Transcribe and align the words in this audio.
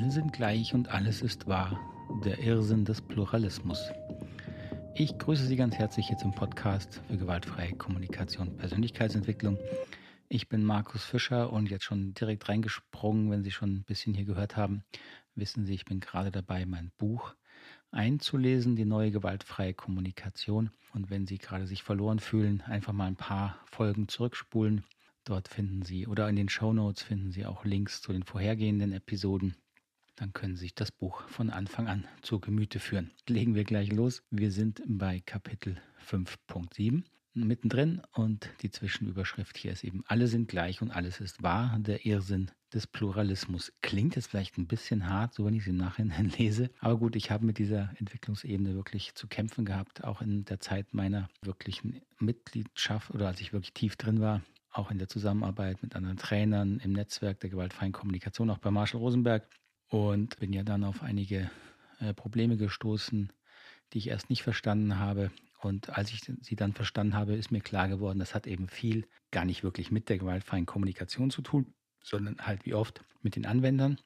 Alle 0.00 0.10
sind 0.10 0.32
gleich 0.32 0.72
und 0.72 0.88
alles 0.88 1.20
ist 1.20 1.46
wahr. 1.46 1.78
Der 2.24 2.38
Irrsinn 2.38 2.86
des 2.86 3.02
Pluralismus. 3.02 3.90
Ich 4.94 5.18
grüße 5.18 5.44
Sie 5.44 5.56
ganz 5.56 5.74
herzlich 5.74 6.06
hier 6.06 6.16
zum 6.16 6.34
Podcast 6.34 7.02
für 7.06 7.18
gewaltfreie 7.18 7.74
Kommunikation 7.74 8.48
und 8.48 8.56
Persönlichkeitsentwicklung. 8.56 9.58
Ich 10.30 10.48
bin 10.48 10.64
Markus 10.64 11.04
Fischer 11.04 11.52
und 11.52 11.70
jetzt 11.70 11.84
schon 11.84 12.14
direkt 12.14 12.48
reingesprungen, 12.48 13.30
wenn 13.30 13.42
Sie 13.42 13.50
schon 13.50 13.74
ein 13.74 13.84
bisschen 13.84 14.14
hier 14.14 14.24
gehört 14.24 14.56
haben, 14.56 14.84
wissen 15.34 15.66
Sie, 15.66 15.74
ich 15.74 15.84
bin 15.84 16.00
gerade 16.00 16.30
dabei, 16.30 16.64
mein 16.64 16.92
Buch 16.96 17.34
einzulesen, 17.90 18.76
die 18.76 18.86
neue 18.86 19.10
gewaltfreie 19.10 19.74
Kommunikation. 19.74 20.70
Und 20.94 21.10
wenn 21.10 21.26
Sie 21.26 21.36
gerade 21.36 21.66
sich 21.66 21.82
verloren 21.82 22.20
fühlen, 22.20 22.62
einfach 22.62 22.94
mal 22.94 23.06
ein 23.06 23.16
paar 23.16 23.58
Folgen 23.66 24.08
zurückspulen. 24.08 24.82
Dort 25.24 25.48
finden 25.48 25.82
Sie 25.82 26.06
oder 26.06 26.26
in 26.30 26.36
den 26.36 26.48
Show 26.48 26.72
Notes 26.72 27.02
finden 27.02 27.32
Sie 27.32 27.44
auch 27.44 27.66
Links 27.66 28.00
zu 28.00 28.14
den 28.14 28.22
vorhergehenden 28.22 28.92
Episoden 28.92 29.54
dann 30.20 30.34
können 30.34 30.54
Sie 30.54 30.64
sich 30.64 30.74
das 30.74 30.92
Buch 30.92 31.26
von 31.28 31.48
Anfang 31.48 31.88
an 31.88 32.06
zu 32.20 32.40
Gemüte 32.40 32.78
führen. 32.78 33.10
Legen 33.26 33.54
wir 33.54 33.64
gleich 33.64 33.90
los. 33.90 34.22
Wir 34.30 34.52
sind 34.52 34.82
bei 34.86 35.20
Kapitel 35.20 35.80
5.7 36.06 37.04
mittendrin 37.32 38.02
und 38.12 38.50
die 38.60 38.70
Zwischenüberschrift 38.70 39.56
hier 39.56 39.72
ist 39.72 39.82
eben, 39.82 40.02
alle 40.06 40.26
sind 40.26 40.48
gleich 40.48 40.82
und 40.82 40.90
alles 40.90 41.20
ist 41.20 41.42
wahr, 41.42 41.78
der 41.78 42.04
Irrsinn 42.04 42.50
des 42.74 42.86
Pluralismus. 42.86 43.72
Klingt 43.80 44.14
jetzt 44.16 44.26
vielleicht 44.26 44.58
ein 44.58 44.66
bisschen 44.66 45.08
hart, 45.08 45.32
so 45.32 45.46
wenn 45.46 45.54
ich 45.54 45.62
es 45.62 45.68
im 45.68 45.76
Nachhinein 45.76 46.28
lese. 46.38 46.70
Aber 46.80 46.98
gut, 46.98 47.16
ich 47.16 47.30
habe 47.30 47.46
mit 47.46 47.56
dieser 47.56 47.94
Entwicklungsebene 47.96 48.74
wirklich 48.74 49.14
zu 49.14 49.26
kämpfen 49.26 49.64
gehabt, 49.64 50.04
auch 50.04 50.20
in 50.20 50.44
der 50.44 50.60
Zeit 50.60 50.92
meiner 50.92 51.30
wirklichen 51.40 52.02
Mitgliedschaft 52.18 53.10
oder 53.12 53.28
als 53.28 53.40
ich 53.40 53.54
wirklich 53.54 53.72
tief 53.72 53.96
drin 53.96 54.20
war, 54.20 54.42
auch 54.70 54.90
in 54.90 54.98
der 54.98 55.08
Zusammenarbeit 55.08 55.82
mit 55.82 55.96
anderen 55.96 56.18
Trainern 56.18 56.78
im 56.80 56.92
Netzwerk 56.92 57.40
der 57.40 57.50
gewaltfreien 57.50 57.92
Kommunikation, 57.92 58.50
auch 58.50 58.58
bei 58.58 58.70
Marshall 58.70 59.00
Rosenberg 59.00 59.48
und 59.90 60.38
bin 60.38 60.52
ja 60.52 60.62
dann 60.62 60.84
auf 60.84 61.02
einige 61.02 61.50
äh, 61.98 62.14
Probleme 62.14 62.56
gestoßen, 62.56 63.32
die 63.92 63.98
ich 63.98 64.08
erst 64.08 64.30
nicht 64.30 64.42
verstanden 64.42 64.98
habe. 64.98 65.30
Und 65.60 65.90
als 65.90 66.10
ich 66.10 66.20
sie 66.40 66.56
dann 66.56 66.72
verstanden 66.72 67.14
habe, 67.14 67.34
ist 67.34 67.50
mir 67.50 67.60
klar 67.60 67.88
geworden, 67.88 68.18
das 68.18 68.34
hat 68.34 68.46
eben 68.46 68.68
viel 68.68 69.06
gar 69.30 69.44
nicht 69.44 69.62
wirklich 69.62 69.90
mit 69.90 70.08
der 70.08 70.18
gewaltfreien 70.18 70.64
Kommunikation 70.64 71.30
zu 71.30 71.42
tun, 71.42 71.74
sondern 72.02 72.38
halt 72.38 72.64
wie 72.64 72.74
oft 72.74 73.04
mit 73.20 73.36
den 73.36 73.44
Anwendern. 73.44 74.00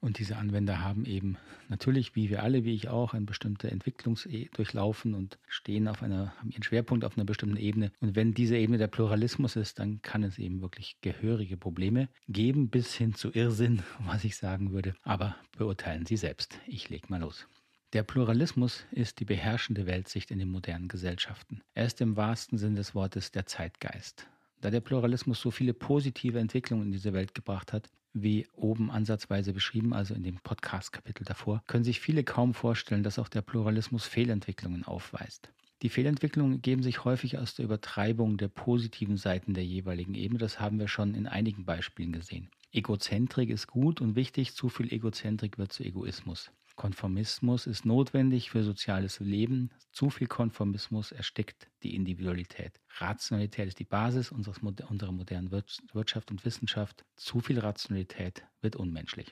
Und 0.00 0.18
diese 0.18 0.36
Anwender 0.36 0.82
haben 0.82 1.04
eben 1.04 1.36
natürlich, 1.68 2.16
wie 2.16 2.30
wir 2.30 2.42
alle, 2.42 2.64
wie 2.64 2.74
ich 2.74 2.88
auch, 2.88 3.12
eine 3.12 3.26
bestimmte 3.26 3.70
Entwicklung 3.70 4.18
durchlaufen 4.54 5.14
und 5.14 5.38
stehen 5.46 5.88
auf 5.88 6.02
einer, 6.02 6.34
haben 6.38 6.50
ihren 6.50 6.62
Schwerpunkt 6.62 7.04
auf 7.04 7.16
einer 7.16 7.26
bestimmten 7.26 7.58
Ebene. 7.58 7.92
Und 8.00 8.16
wenn 8.16 8.32
diese 8.32 8.56
Ebene 8.56 8.78
der 8.78 8.86
Pluralismus 8.86 9.56
ist, 9.56 9.78
dann 9.78 10.00
kann 10.00 10.22
es 10.22 10.38
eben 10.38 10.62
wirklich 10.62 10.96
gehörige 11.02 11.58
Probleme 11.58 12.08
geben, 12.28 12.70
bis 12.70 12.94
hin 12.94 13.14
zu 13.14 13.30
Irrsinn, 13.32 13.82
was 14.06 14.24
ich 14.24 14.36
sagen 14.36 14.72
würde. 14.72 14.94
Aber 15.02 15.36
beurteilen 15.58 16.06
Sie 16.06 16.16
selbst. 16.16 16.58
Ich 16.66 16.88
leg 16.88 17.10
mal 17.10 17.20
los. 17.20 17.46
Der 17.92 18.02
Pluralismus 18.04 18.84
ist 18.92 19.20
die 19.20 19.24
beherrschende 19.24 19.86
Weltsicht 19.86 20.30
in 20.30 20.38
den 20.38 20.48
modernen 20.48 20.88
Gesellschaften. 20.88 21.60
Er 21.74 21.86
ist 21.86 22.00
im 22.00 22.16
wahrsten 22.16 22.56
Sinn 22.56 22.76
des 22.76 22.94
Wortes 22.94 23.32
der 23.32 23.46
Zeitgeist. 23.46 24.28
Da 24.60 24.70
der 24.70 24.80
Pluralismus 24.80 25.40
so 25.40 25.50
viele 25.50 25.74
positive 25.74 26.38
Entwicklungen 26.38 26.84
in 26.86 26.92
diese 26.92 27.12
Welt 27.12 27.34
gebracht 27.34 27.72
hat, 27.72 27.90
wie 28.12 28.46
oben 28.54 28.90
ansatzweise 28.90 29.52
beschrieben, 29.52 29.92
also 29.92 30.14
in 30.14 30.22
dem 30.22 30.36
Podcast-Kapitel 30.36 31.24
davor, 31.24 31.62
können 31.66 31.84
sich 31.84 32.00
viele 32.00 32.24
kaum 32.24 32.54
vorstellen, 32.54 33.02
dass 33.02 33.18
auch 33.18 33.28
der 33.28 33.42
Pluralismus 33.42 34.06
Fehlentwicklungen 34.06 34.84
aufweist. 34.84 35.52
Die 35.82 35.88
Fehlentwicklungen 35.88 36.54
ergeben 36.54 36.82
sich 36.82 37.04
häufig 37.04 37.38
aus 37.38 37.54
der 37.54 37.64
Übertreibung 37.64 38.36
der 38.36 38.48
positiven 38.48 39.16
Seiten 39.16 39.54
der 39.54 39.64
jeweiligen 39.64 40.14
Ebene. 40.14 40.38
Das 40.38 40.60
haben 40.60 40.78
wir 40.78 40.88
schon 40.88 41.14
in 41.14 41.26
einigen 41.26 41.64
Beispielen 41.64 42.12
gesehen. 42.12 42.50
Egozentrik 42.72 43.48
ist 43.48 43.66
gut 43.66 44.00
und 44.00 44.14
wichtig, 44.14 44.54
zu 44.54 44.68
viel 44.68 44.92
Egozentrik 44.92 45.58
wird 45.58 45.72
zu 45.72 45.82
Egoismus. 45.82 46.50
Konformismus 46.80 47.66
ist 47.66 47.84
notwendig 47.84 48.48
für 48.48 48.62
soziales 48.62 49.20
Leben. 49.20 49.68
Zu 49.92 50.08
viel 50.08 50.28
Konformismus 50.28 51.12
erstickt 51.12 51.68
die 51.82 51.94
Individualität. 51.94 52.80
Rationalität 52.96 53.68
ist 53.68 53.78
die 53.80 53.84
Basis 53.84 54.32
unseres, 54.32 54.60
unserer 54.62 55.12
modernen 55.12 55.50
Wirtschaft 55.50 56.30
und 56.30 56.42
Wissenschaft. 56.46 57.04
Zu 57.16 57.40
viel 57.40 57.58
Rationalität 57.58 58.46
wird 58.62 58.76
unmenschlich. 58.76 59.30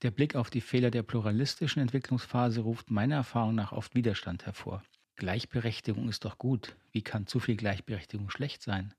Der 0.00 0.10
Blick 0.10 0.36
auf 0.36 0.48
die 0.48 0.62
Fehler 0.62 0.90
der 0.90 1.02
pluralistischen 1.02 1.82
Entwicklungsphase 1.82 2.62
ruft 2.62 2.90
meiner 2.90 3.16
Erfahrung 3.16 3.54
nach 3.54 3.72
oft 3.72 3.94
Widerstand 3.94 4.46
hervor. 4.46 4.82
Gleichberechtigung 5.16 6.08
ist 6.08 6.24
doch 6.24 6.38
gut. 6.38 6.76
Wie 6.92 7.02
kann 7.02 7.26
zu 7.26 7.40
viel 7.40 7.56
Gleichberechtigung 7.56 8.30
schlecht 8.30 8.62
sein? 8.62 8.94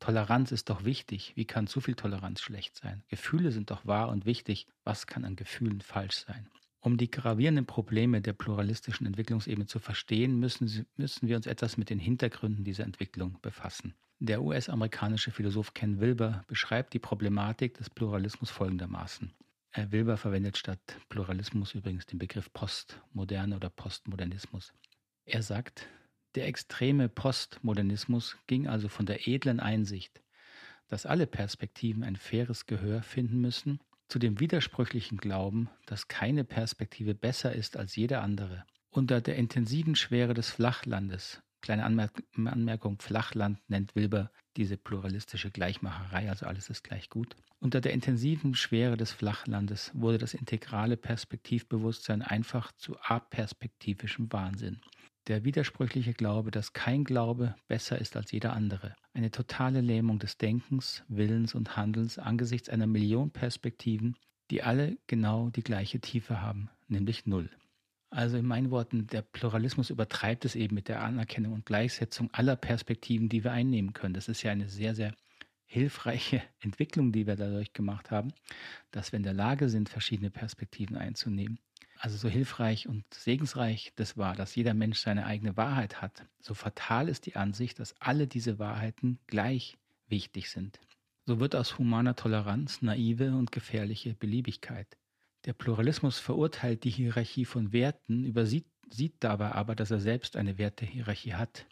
Toleranz 0.00 0.52
ist 0.52 0.70
doch 0.70 0.86
wichtig. 0.86 1.34
Wie 1.36 1.44
kann 1.44 1.66
zu 1.66 1.82
viel 1.82 1.96
Toleranz 1.96 2.40
schlecht 2.40 2.78
sein? 2.78 3.04
Gefühle 3.08 3.52
sind 3.52 3.70
doch 3.70 3.84
wahr 3.84 4.08
und 4.08 4.24
wichtig. 4.24 4.68
Was 4.84 5.06
kann 5.06 5.26
an 5.26 5.36
Gefühlen 5.36 5.82
falsch 5.82 6.24
sein? 6.24 6.48
Um 6.80 6.96
die 6.96 7.10
gravierenden 7.10 7.66
Probleme 7.66 8.20
der 8.20 8.32
pluralistischen 8.32 9.06
Entwicklungsebene 9.06 9.66
zu 9.66 9.78
verstehen, 9.78 10.38
müssen, 10.38 10.86
müssen 10.96 11.28
wir 11.28 11.36
uns 11.36 11.46
etwas 11.46 11.76
mit 11.76 11.90
den 11.90 11.98
Hintergründen 11.98 12.64
dieser 12.64 12.84
Entwicklung 12.84 13.38
befassen. 13.42 13.94
Der 14.18 14.42
US-amerikanische 14.42 15.30
Philosoph 15.30 15.74
Ken 15.74 16.00
Wilber 16.00 16.44
beschreibt 16.46 16.94
die 16.94 16.98
Problematik 16.98 17.74
des 17.74 17.90
Pluralismus 17.90 18.50
folgendermaßen. 18.50 19.34
Wilber 19.90 20.16
verwendet 20.16 20.56
statt 20.56 20.80
Pluralismus 21.10 21.74
übrigens 21.74 22.06
den 22.06 22.18
Begriff 22.18 22.50
Postmoderne 22.52 23.56
oder 23.56 23.68
Postmodernismus. 23.68 24.72
Er 25.26 25.42
sagt, 25.42 25.86
der 26.34 26.46
extreme 26.46 27.08
Postmodernismus 27.08 28.38
ging 28.46 28.68
also 28.68 28.88
von 28.88 29.04
der 29.04 29.28
edlen 29.28 29.60
Einsicht, 29.60 30.22
dass 30.88 31.04
alle 31.04 31.26
Perspektiven 31.26 32.04
ein 32.04 32.16
faires 32.16 32.66
Gehör 32.66 33.02
finden 33.02 33.40
müssen 33.40 33.80
zu 34.08 34.18
dem 34.18 34.40
widersprüchlichen 34.40 35.18
Glauben, 35.18 35.68
dass 35.86 36.08
keine 36.08 36.44
Perspektive 36.44 37.14
besser 37.14 37.52
ist 37.52 37.76
als 37.76 37.96
jede 37.96 38.20
andere. 38.20 38.64
Unter 38.90 39.20
der 39.20 39.36
intensiven 39.36 39.96
Schwere 39.96 40.34
des 40.34 40.50
Flachlandes, 40.50 41.42
kleine 41.60 41.84
Anmerk 41.84 42.22
Anmerkung, 42.36 43.00
Flachland 43.00 43.58
nennt 43.68 43.94
Wilber 43.94 44.30
diese 44.56 44.76
pluralistische 44.76 45.50
Gleichmacherei, 45.50 46.30
also 46.30 46.46
alles 46.46 46.70
ist 46.70 46.82
gleich 46.82 47.10
gut. 47.10 47.36
Unter 47.58 47.80
der 47.80 47.92
intensiven 47.92 48.54
Schwere 48.54 48.96
des 48.96 49.12
Flachlandes 49.12 49.90
wurde 49.94 50.18
das 50.18 50.34
integrale 50.34 50.96
Perspektivbewusstsein 50.96 52.22
einfach 52.22 52.72
zu 52.72 52.98
aperspektivischem 53.00 54.32
Wahnsinn. 54.32 54.80
Der 55.26 55.42
widersprüchliche 55.42 56.12
Glaube, 56.12 56.52
dass 56.52 56.72
kein 56.72 57.02
Glaube 57.02 57.56
besser 57.66 58.00
ist 58.00 58.16
als 58.16 58.30
jeder 58.30 58.52
andere. 58.52 58.94
Eine 59.12 59.32
totale 59.32 59.80
Lähmung 59.80 60.20
des 60.20 60.38
Denkens, 60.38 61.02
Willens 61.08 61.56
und 61.56 61.76
Handelns 61.76 62.18
angesichts 62.18 62.68
einer 62.68 62.86
Million 62.86 63.32
Perspektiven, 63.32 64.16
die 64.52 64.62
alle 64.62 64.98
genau 65.08 65.50
die 65.50 65.64
gleiche 65.64 65.98
Tiefe 65.98 66.40
haben, 66.40 66.70
nämlich 66.86 67.26
Null. 67.26 67.50
Also 68.08 68.36
in 68.36 68.46
meinen 68.46 68.70
Worten, 68.70 69.08
der 69.08 69.22
Pluralismus 69.22 69.90
übertreibt 69.90 70.44
es 70.44 70.54
eben 70.54 70.76
mit 70.76 70.86
der 70.86 71.02
Anerkennung 71.02 71.54
und 71.54 71.66
Gleichsetzung 71.66 72.30
aller 72.32 72.54
Perspektiven, 72.54 73.28
die 73.28 73.42
wir 73.42 73.50
einnehmen 73.50 73.94
können. 73.94 74.14
Das 74.14 74.28
ist 74.28 74.44
ja 74.44 74.52
eine 74.52 74.68
sehr, 74.68 74.94
sehr 74.94 75.12
hilfreiche 75.64 76.40
Entwicklung, 76.60 77.10
die 77.10 77.26
wir 77.26 77.34
dadurch 77.34 77.72
gemacht 77.72 78.12
haben, 78.12 78.32
dass 78.92 79.10
wir 79.10 79.16
in 79.16 79.24
der 79.24 79.34
Lage 79.34 79.68
sind, 79.68 79.88
verschiedene 79.88 80.30
Perspektiven 80.30 80.96
einzunehmen. 80.96 81.58
Also 81.98 82.16
so 82.16 82.28
hilfreich 82.28 82.88
und 82.88 83.04
segensreich 83.12 83.92
das 83.96 84.16
war, 84.16 84.34
dass 84.34 84.54
jeder 84.54 84.74
Mensch 84.74 84.98
seine 84.98 85.26
eigene 85.26 85.56
Wahrheit 85.56 86.02
hat, 86.02 86.26
so 86.40 86.54
fatal 86.54 87.08
ist 87.08 87.26
die 87.26 87.36
Ansicht, 87.36 87.78
dass 87.78 88.00
alle 88.00 88.26
diese 88.26 88.58
Wahrheiten 88.58 89.18
gleich 89.26 89.76
wichtig 90.08 90.50
sind. 90.50 90.78
So 91.24 91.40
wird 91.40 91.56
aus 91.56 91.78
humaner 91.78 92.14
Toleranz 92.14 92.82
naive 92.82 93.34
und 93.34 93.50
gefährliche 93.50 94.14
Beliebigkeit. 94.14 94.96
Der 95.46 95.54
Pluralismus 95.54 96.18
verurteilt 96.18 96.84
die 96.84 96.90
Hierarchie 96.90 97.44
von 97.44 97.72
Werten, 97.72 98.24
übersieht 98.24 98.66
sieht 98.90 99.16
dabei 99.20 99.52
aber, 99.52 99.74
dass 99.74 99.90
er 99.90 100.00
selbst 100.00 100.36
eine 100.36 100.58
Wertehierarchie 100.58 101.34
hat. 101.34 101.66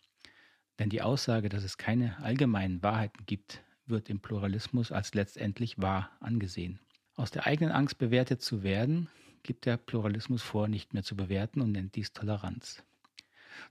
Denn 0.78 0.90
die 0.90 1.02
Aussage, 1.02 1.48
dass 1.48 1.62
es 1.62 1.78
keine 1.78 2.18
allgemeinen 2.18 2.82
Wahrheiten 2.82 3.24
gibt, 3.26 3.62
wird 3.86 4.10
im 4.10 4.20
Pluralismus 4.20 4.90
als 4.90 5.14
letztendlich 5.14 5.78
wahr 5.78 6.10
angesehen. 6.20 6.80
Aus 7.14 7.30
der 7.30 7.46
eigenen 7.46 7.72
Angst 7.72 7.98
bewertet 7.98 8.42
zu 8.42 8.62
werden, 8.62 9.08
gibt 9.44 9.66
der 9.66 9.76
Pluralismus 9.76 10.42
vor, 10.42 10.66
nicht 10.66 10.92
mehr 10.94 11.04
zu 11.04 11.14
bewerten 11.14 11.60
und 11.60 11.70
nennt 11.70 11.94
dies 11.94 12.12
Toleranz. 12.12 12.82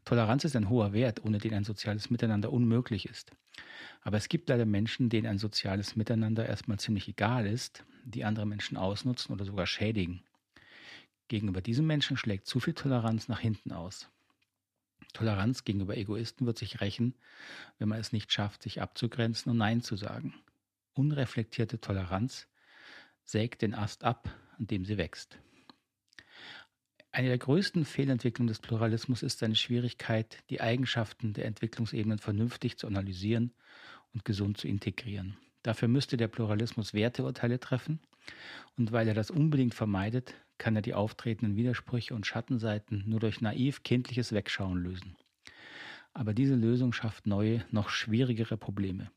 Toleranz 0.05 0.45
ist 0.45 0.55
ein 0.55 0.69
hoher 0.69 0.93
Wert, 0.93 1.25
ohne 1.25 1.39
den 1.39 1.53
ein 1.53 1.65
soziales 1.65 2.09
Miteinander 2.09 2.53
unmöglich 2.53 3.09
ist. 3.09 3.31
Aber 4.01 4.17
es 4.17 4.29
gibt 4.29 4.49
leider 4.49 4.65
Menschen, 4.65 5.09
denen 5.09 5.27
ein 5.27 5.37
soziales 5.37 5.95
Miteinander 5.95 6.47
erstmal 6.47 6.79
ziemlich 6.79 7.07
egal 7.07 7.45
ist, 7.45 7.83
die 8.05 8.23
andere 8.23 8.45
Menschen 8.45 8.77
ausnutzen 8.77 9.33
oder 9.33 9.45
sogar 9.45 9.67
schädigen. 9.67 10.23
Gegenüber 11.27 11.61
diesen 11.61 11.85
Menschen 11.85 12.17
schlägt 12.17 12.47
zu 12.47 12.59
viel 12.59 12.73
Toleranz 12.73 13.27
nach 13.27 13.39
hinten 13.39 13.71
aus. 13.71 14.09
Toleranz 15.13 15.63
gegenüber 15.63 15.95
Egoisten 15.97 16.45
wird 16.45 16.57
sich 16.57 16.81
rächen, 16.81 17.15
wenn 17.77 17.89
man 17.89 17.99
es 17.99 18.13
nicht 18.13 18.31
schafft, 18.31 18.63
sich 18.63 18.81
abzugrenzen 18.81 19.51
und 19.51 19.57
Nein 19.57 19.81
zu 19.81 19.95
sagen. 19.95 20.33
Unreflektierte 20.93 21.79
Toleranz 21.79 22.47
sägt 23.23 23.61
den 23.61 23.73
Ast 23.73 24.03
ab, 24.03 24.29
an 24.57 24.67
dem 24.67 24.85
sie 24.85 24.97
wächst. 24.97 25.37
Eine 27.15 27.27
der 27.27 27.37
größten 27.37 27.85
Fehlentwicklungen 27.85 28.47
des 28.47 28.57
Pluralismus 28.57 29.21
ist 29.21 29.37
seine 29.37 29.55
Schwierigkeit, 29.55 30.39
die 30.49 30.61
Eigenschaften 30.61 31.33
der 31.33 31.45
Entwicklungsebenen 31.45 32.17
vernünftig 32.17 32.79
zu 32.79 32.87
analysieren 32.87 33.53
und 34.15 34.25
gesund 34.25 34.57
zu 34.57 34.67
integrieren. 34.67 35.37
Dafür 35.61 35.89
müsste 35.89 36.17
der 36.17 36.27
Pluralismus 36.27 36.95
Werteurteile 36.95 37.59
treffen 37.59 37.99
und 38.77 38.91
weil 38.93 39.07
er 39.07 39.13
das 39.13 39.29
unbedingt 39.29 39.75
vermeidet, 39.75 40.33
kann 40.57 40.75
er 40.75 40.81
die 40.81 40.95
auftretenden 40.95 41.55
Widersprüche 41.55 42.15
und 42.15 42.25
Schattenseiten 42.25 43.03
nur 43.05 43.19
durch 43.19 43.41
naiv 43.41 43.83
kindliches 43.83 44.31
Wegschauen 44.31 44.81
lösen. 44.81 45.15
Aber 46.13 46.33
diese 46.33 46.55
Lösung 46.55 46.93
schafft 46.93 47.27
neue, 47.27 47.63
noch 47.69 47.89
schwierigere 47.89 48.57
Probleme. 48.57 49.11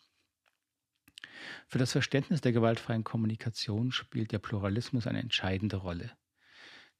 Für 1.66 1.78
das 1.78 1.92
Verständnis 1.92 2.42
der 2.42 2.52
gewaltfreien 2.52 3.04
Kommunikation 3.04 3.90
spielt 3.90 4.32
der 4.32 4.38
Pluralismus 4.38 5.06
eine 5.06 5.20
entscheidende 5.20 5.76
Rolle. 5.76 6.12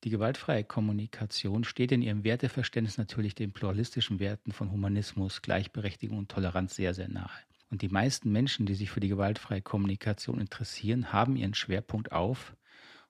Die 0.05 0.11
gewaltfreie 0.11 0.63
Kommunikation 0.63 1.65
steht 1.65 1.91
in 1.91 2.03
ihrem 2.03 2.23
Werteverständnis 2.23 2.99
natürlich 2.99 3.35
den 3.35 3.53
pluralistischen 3.53 4.21
Werten 4.21 4.53
von 4.53 4.71
Humanismus, 4.71 5.43
Gleichberechtigung 5.43 6.19
und 6.19 6.31
Toleranz 6.31 6.77
sehr, 6.77 6.95
sehr 6.95 7.09
nahe. 7.09 7.31
Und 7.71 7.83
die 7.83 7.89
meisten 7.89 8.31
Menschen, 8.31 8.67
die 8.67 8.75
sich 8.75 8.91
für 8.91 9.01
die 9.01 9.09
gewaltfreie 9.09 9.63
Kommunikation 9.63 10.41
interessieren, 10.41 11.13
haben 11.13 11.37
ihren 11.37 11.55
Schwerpunkt 11.55 12.13
auf 12.13 12.55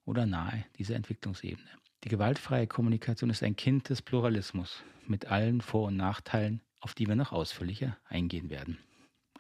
oder 0.05 0.25
nahe 0.25 0.65
dieser 0.79 0.97
Entwicklungsebene. 0.97 1.69
Die 2.05 2.09
gewaltfreie 2.09 2.67
Kommunikation 2.67 3.31
ist 3.31 3.43
ein 3.43 3.57
Kind 3.57 3.89
des 3.89 4.01
Pluralismus 4.01 4.83
mit 5.07 5.27
allen 5.27 5.61
Vor- 5.61 5.89
und 5.89 5.97
Nachteilen, 5.97 6.63
auf 6.81 6.95
die 6.95 7.07
wir 7.07 7.17
noch 7.17 7.33
ausführlicher 7.33 7.99
eingehen 8.05 8.49
werden. 8.49 8.79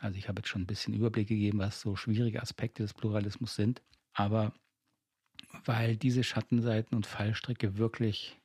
Also 0.01 0.19
ich 0.19 0.29
habe 0.29 0.41
jetzt 0.41 0.49
schon 0.49 0.63
ein 0.63 0.67
bisschen 0.67 0.95
Überblick 0.95 1.29
gegeben, 1.29 1.59
was 1.59 1.81
so 1.81 1.97
schwierige 1.97 2.43
Aspekte 2.43 2.83
des 2.83 2.93
Pluralismus 2.93 3.55
sind, 3.55 3.83
aber 4.13 4.53
weil 5.65 5.97
diese 5.97 6.25
Schattenseiten 6.25 6.97
und 6.97 7.07
Fallstricke 7.07 7.79
wirklich 7.79 8.39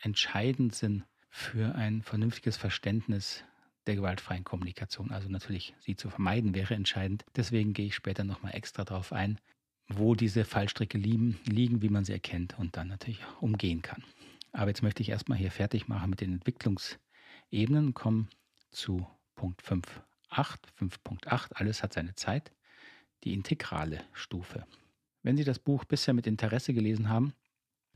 entscheidend 0.00 0.74
sind 0.74 1.04
für 1.28 1.74
ein 1.74 2.02
vernünftiges 2.02 2.56
Verständnis 2.56 3.44
der 3.86 3.96
gewaltfreien 3.96 4.44
Kommunikation. 4.44 5.10
Also 5.10 5.28
natürlich 5.28 5.74
sie 5.80 5.96
zu 5.96 6.10
vermeiden 6.10 6.54
wäre 6.54 6.74
entscheidend. 6.74 7.24
Deswegen 7.36 7.72
gehe 7.72 7.86
ich 7.86 7.94
später 7.94 8.24
nochmal 8.24 8.54
extra 8.54 8.84
darauf 8.84 9.12
ein, 9.12 9.38
wo 9.88 10.14
diese 10.14 10.44
Fallstricke 10.44 10.98
liegen, 10.98 11.38
liegen, 11.44 11.82
wie 11.82 11.88
man 11.88 12.04
sie 12.04 12.12
erkennt 12.12 12.58
und 12.58 12.76
dann 12.76 12.88
natürlich 12.88 13.20
umgehen 13.40 13.82
kann. 13.82 14.04
Aber 14.52 14.68
jetzt 14.68 14.82
möchte 14.82 15.02
ich 15.02 15.08
erstmal 15.08 15.38
hier 15.38 15.50
fertig 15.50 15.88
machen 15.88 16.10
mit 16.10 16.20
den 16.20 16.34
Entwicklungsebenen 16.34 17.94
kommen 17.94 18.28
zu 18.70 19.06
Punkt 19.34 19.62
5.8. 19.62 20.58
5.8, 20.78 21.52
alles 21.54 21.82
hat 21.82 21.92
seine 21.92 22.14
Zeit, 22.14 22.52
die 23.24 23.32
integrale 23.32 24.04
Stufe. 24.12 24.66
Wenn 25.22 25.36
Sie 25.36 25.44
das 25.44 25.58
Buch 25.58 25.84
bisher 25.84 26.14
mit 26.14 26.26
Interesse 26.26 26.74
gelesen 26.74 27.08
haben, 27.08 27.32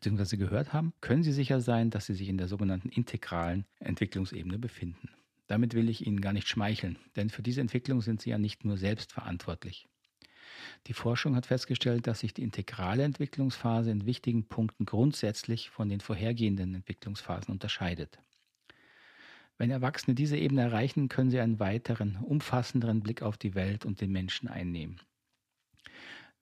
bzw. 0.00 0.36
gehört 0.36 0.72
haben, 0.72 0.92
können 1.00 1.22
Sie 1.22 1.32
sicher 1.32 1.60
sein, 1.60 1.90
dass 1.90 2.06
Sie 2.06 2.14
sich 2.14 2.28
in 2.28 2.38
der 2.38 2.48
sogenannten 2.48 2.88
integralen 2.88 3.66
Entwicklungsebene 3.80 4.58
befinden. 4.58 5.10
Damit 5.48 5.74
will 5.74 5.88
ich 5.88 6.06
Ihnen 6.06 6.20
gar 6.20 6.32
nicht 6.32 6.48
schmeicheln, 6.48 6.98
denn 7.16 7.30
für 7.30 7.42
diese 7.42 7.60
Entwicklung 7.60 8.00
sind 8.00 8.20
Sie 8.20 8.30
ja 8.30 8.38
nicht 8.38 8.64
nur 8.64 8.76
selbst 8.76 9.12
verantwortlich. 9.12 9.88
Die 10.86 10.92
Forschung 10.92 11.34
hat 11.36 11.46
festgestellt, 11.46 12.06
dass 12.06 12.20
sich 12.20 12.32
die 12.32 12.42
integrale 12.42 13.02
Entwicklungsphase 13.02 13.90
in 13.90 14.06
wichtigen 14.06 14.46
Punkten 14.48 14.84
grundsätzlich 14.84 15.70
von 15.70 15.88
den 15.88 16.00
vorhergehenden 16.00 16.74
Entwicklungsphasen 16.74 17.52
unterscheidet. 17.52 18.18
Wenn 19.58 19.70
Erwachsene 19.70 20.14
diese 20.14 20.36
Ebene 20.36 20.62
erreichen, 20.62 21.08
können 21.08 21.30
sie 21.30 21.40
einen 21.40 21.58
weiteren, 21.58 22.16
umfassenderen 22.16 23.02
Blick 23.02 23.22
auf 23.22 23.38
die 23.38 23.54
Welt 23.54 23.84
und 23.84 24.00
den 24.00 24.12
Menschen 24.12 24.48
einnehmen. 24.48 25.00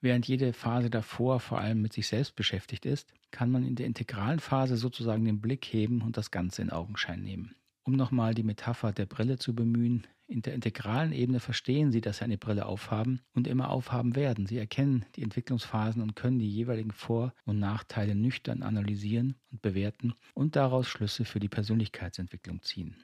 Während 0.04 0.28
jede 0.28 0.52
Phase 0.52 0.90
davor 0.90 1.40
vor 1.40 1.62
allem 1.62 1.80
mit 1.80 1.94
sich 1.94 2.08
selbst 2.08 2.36
beschäftigt 2.36 2.84
ist, 2.84 3.14
kann 3.30 3.50
man 3.50 3.64
in 3.64 3.74
der 3.74 3.86
integralen 3.86 4.38
Phase 4.38 4.76
sozusagen 4.76 5.24
den 5.24 5.40
Blick 5.40 5.64
heben 5.64 6.02
und 6.02 6.18
das 6.18 6.30
Ganze 6.30 6.60
in 6.60 6.68
Augenschein 6.68 7.22
nehmen. 7.22 7.54
Um 7.84 7.94
nochmal 7.96 8.34
die 8.34 8.42
Metapher 8.42 8.92
der 8.92 9.06
Brille 9.06 9.38
zu 9.38 9.54
bemühen, 9.54 10.06
in 10.26 10.42
der 10.42 10.52
integralen 10.52 11.12
Ebene 11.12 11.40
verstehen 11.40 11.90
Sie, 11.90 12.02
dass 12.02 12.18
Sie 12.18 12.24
eine 12.24 12.36
Brille 12.36 12.66
aufhaben 12.66 13.22
und 13.32 13.46
immer 13.46 13.70
aufhaben 13.70 14.14
werden. 14.14 14.44
Sie 14.44 14.58
erkennen 14.58 15.06
die 15.16 15.22
Entwicklungsphasen 15.22 16.02
und 16.02 16.14
können 16.14 16.38
die 16.38 16.50
jeweiligen 16.50 16.92
Vor- 16.92 17.32
und 17.46 17.58
Nachteile 17.58 18.14
nüchtern 18.14 18.62
analysieren 18.62 19.36
und 19.52 19.62
bewerten 19.62 20.12
und 20.34 20.54
daraus 20.54 20.86
Schlüsse 20.86 21.24
für 21.24 21.40
die 21.40 21.48
Persönlichkeitsentwicklung 21.48 22.60
ziehen. 22.60 22.94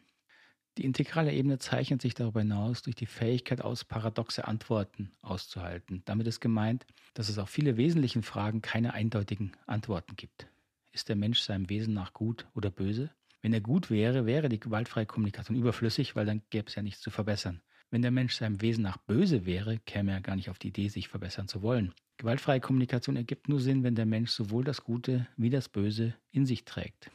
Die 0.79 0.85
integrale 0.85 1.33
Ebene 1.33 1.59
zeichnet 1.59 2.01
sich 2.01 2.15
darüber 2.15 2.41
hinaus 2.41 2.83
durch 2.83 2.95
die 2.95 3.07
Fähigkeit 3.07 3.61
aus, 3.61 3.85
paradoxe 3.85 4.47
Antworten 4.47 5.11
auszuhalten. 5.21 6.03
Damit 6.05 6.29
ist 6.29 6.41
gemeint, 6.41 6.87
dass 7.15 7.29
es 7.29 7.39
auf 7.39 7.51
viele 7.51 7.77
wesentlichen 7.77 8.23
Fragen 8.23 8.63
keine 8.63 8.95
eindeutigen 8.95 9.53
Antworten 9.67 10.15
gibt. 10.17 10.47
Ist 10.93 11.09
der 11.09 11.17
Mensch 11.17 11.41
seinem 11.41 11.69
Wesen 11.69 11.93
nach 11.93 12.13
gut 12.13 12.47
oder 12.55 12.71
böse? 12.71 13.11
Wenn 13.43 13.53
er 13.53 13.61
gut 13.61 13.91
wäre, 13.91 14.27
wäre 14.27 14.49
die 14.49 14.61
gewaltfreie 14.61 15.07
Kommunikation 15.07 15.57
überflüssig, 15.57 16.15
weil 16.15 16.27
dann 16.27 16.43
gäbe 16.51 16.69
es 16.69 16.77
ja 16.77 16.83
nichts 16.83 17.01
zu 17.01 17.11
verbessern. 17.11 17.63
Wenn 17.91 18.03
der 18.03 18.13
Mensch 18.13 18.35
seinem 18.35 18.61
Wesen 18.61 18.83
nach 18.83 18.99
böse 18.99 19.47
wäre, 19.47 19.79
käme 19.81 20.13
er 20.13 20.21
gar 20.21 20.37
nicht 20.37 20.51
auf 20.51 20.59
die 20.59 20.69
Idee, 20.69 20.89
sich 20.89 21.09
verbessern 21.09 21.49
zu 21.49 21.63
wollen. 21.63 21.93
Gewaltfreie 22.19 22.61
Kommunikation 22.61 23.17
ergibt 23.17 23.49
nur 23.49 23.59
Sinn, 23.61 23.83
wenn 23.83 23.97
der 23.97 24.07
Mensch 24.07 24.31
sowohl 24.31 24.63
das 24.63 24.85
Gute 24.85 25.27
wie 25.37 25.51
das 25.51 25.69
Böse 25.69 26.15
in 26.31 26.47
sich 26.47 26.65
trägt. 26.65 27.11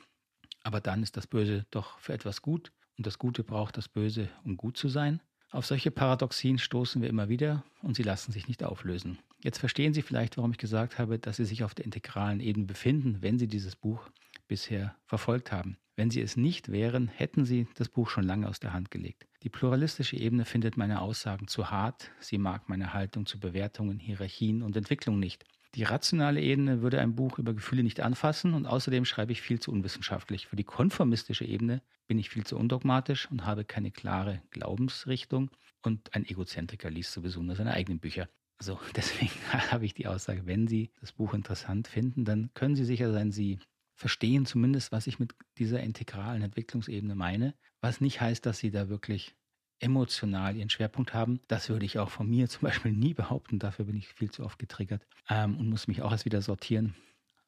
Aber 0.64 0.82
dann 0.82 1.04
ist 1.04 1.16
das 1.16 1.28
Böse 1.28 1.66
doch 1.70 2.00
für 2.00 2.14
etwas 2.14 2.42
gut 2.42 2.74
und 2.98 3.06
das 3.06 3.20
Gute 3.20 3.44
braucht 3.44 3.78
das 3.78 3.90
Böse, 3.90 4.30
um 4.44 4.58
gut 4.58 4.78
zu 4.78 4.88
sein. 4.88 5.22
Auf 5.52 5.66
solche 5.66 5.92
Paradoxien 5.92 6.58
stoßen 6.58 7.02
wir 7.02 7.10
immer 7.10 7.30
wieder 7.30 7.64
und 7.82 7.96
sie 7.96 8.04
lassen 8.04 8.32
sich 8.32 8.48
nicht 8.48 8.64
auflösen. 8.64 9.20
Jetzt 9.44 9.60
verstehen 9.60 9.94
Sie 9.94 10.02
vielleicht, 10.02 10.38
warum 10.38 10.52
ich 10.52 10.58
gesagt 10.58 10.98
habe, 10.98 11.20
dass 11.20 11.38
Sie 11.38 11.46
sich 11.46 11.64
auf 11.64 11.76
der 11.76 11.86
integralen 11.86 12.40
Ebene 12.40 12.66
befinden, 12.66 13.22
wenn 13.22 13.38
Sie 13.38 13.48
dieses 13.48 13.76
Buch 13.76 14.10
bisher 14.48 14.96
verfolgt 15.06 15.52
haben. 15.52 15.78
Wenn 15.96 16.12
sie 16.12 16.22
es 16.22 16.36
nicht 16.36 16.72
wären, 16.72 17.08
hätten 17.08 17.46
sie 17.46 17.68
das 17.76 17.88
Buch 17.88 18.10
schon 18.10 18.26
lange 18.26 18.50
aus 18.50 18.60
der 18.60 18.74
Hand 18.74 18.92
gelegt. 18.92 19.26
Die 19.44 19.50
pluralistische 19.50 20.18
Ebene 20.18 20.44
findet 20.44 20.76
meine 20.76 21.02
Aussagen 21.02 21.48
zu 21.48 21.72
hart, 21.72 22.12
sie 22.20 22.38
mag 22.38 22.68
meine 22.68 22.94
Haltung 22.94 23.26
zu 23.26 23.40
Bewertungen, 23.40 24.00
Hierarchien 24.00 24.62
und 24.62 24.76
Entwicklung 24.76 25.20
nicht. 25.20 25.46
Die 25.76 25.84
rationale 25.84 26.42
Ebene 26.42 26.82
würde 26.82 27.02
ein 27.02 27.16
Buch 27.16 27.38
über 27.38 27.54
Gefühle 27.54 27.84
nicht 27.84 28.00
anfassen 28.00 28.54
und 28.54 28.66
außerdem 28.66 29.04
schreibe 29.04 29.34
ich 29.34 29.42
viel 29.42 29.60
zu 29.60 29.72
unwissenschaftlich. 29.72 30.48
Für 30.48 30.56
die 30.56 30.64
konformistische 30.64 31.44
Ebene 31.44 31.82
bin 32.08 32.18
ich 32.18 32.30
viel 32.30 32.46
zu 32.46 32.58
undogmatisch 32.58 33.30
und 33.30 33.46
habe 33.46 33.66
keine 33.66 33.92
klare 33.92 34.42
Glaubensrichtung 34.52 35.52
und 35.82 36.16
ein 36.16 36.26
Egozentriker 36.26 36.90
liest 36.90 37.12
sowieso 37.12 37.44
nur 37.44 37.58
seine 37.58 37.74
eigenen 37.74 38.00
Bücher. 38.00 38.30
So, 38.58 38.80
deswegen 38.96 39.34
habe 39.52 39.86
ich 39.86 39.94
die 39.94 40.08
Aussage, 40.08 40.46
wenn 40.46 40.68
Sie 40.68 40.92
das 41.02 41.12
Buch 41.12 41.34
interessant 41.34 41.90
finden, 41.90 42.24
dann 42.24 42.52
können 42.54 42.76
Sie 42.76 42.86
sicher 42.86 43.12
sein, 43.12 43.34
Sie 43.34 43.60
verstehen 43.96 44.46
zumindest, 44.46 44.94
was 44.94 45.08
ich 45.08 45.20
mit 45.20 45.36
dieser 45.58 45.82
integralen 45.82 46.42
Entwicklungsebene 46.42 47.16
meine, 47.16 47.54
was 47.82 48.02
nicht 48.02 48.22
heißt, 48.22 48.46
dass 48.46 48.60
sie 48.60 48.72
da 48.72 48.90
wirklich 48.90 49.36
emotional 49.80 50.56
ihren 50.56 50.70
Schwerpunkt 50.70 51.14
haben. 51.14 51.40
Das 51.48 51.70
würde 51.70 51.86
ich 51.86 52.00
auch 52.00 52.10
von 52.10 52.30
mir 52.30 52.48
zum 52.50 52.62
Beispiel 52.62 52.92
nie 52.92 53.14
behaupten. 53.14 53.60
Dafür 53.60 53.86
bin 53.86 53.96
ich 53.96 54.08
viel 54.08 54.32
zu 54.32 54.44
oft 54.44 54.60
getriggert 54.60 55.06
ähm, 55.30 55.58
und 55.58 55.70
muss 55.70 55.88
mich 55.88 56.02
auch 56.02 56.12
erst 56.12 56.26
wieder 56.26 56.42
sortieren. 56.42 56.96